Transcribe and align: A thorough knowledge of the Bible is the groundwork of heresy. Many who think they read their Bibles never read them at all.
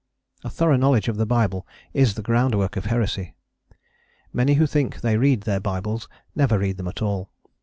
A 0.43 0.49
thorough 0.49 0.77
knowledge 0.77 1.07
of 1.09 1.17
the 1.17 1.27
Bible 1.27 1.67
is 1.93 2.15
the 2.15 2.23
groundwork 2.23 2.75
of 2.75 2.85
heresy. 2.85 3.35
Many 4.33 4.55
who 4.55 4.65
think 4.65 5.01
they 5.01 5.15
read 5.15 5.41
their 5.41 5.59
Bibles 5.59 6.09
never 6.35 6.57
read 6.57 6.77
them 6.77 6.87
at 6.87 7.03
all. 7.03 7.29